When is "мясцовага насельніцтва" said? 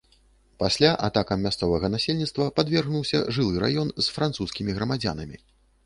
1.49-2.49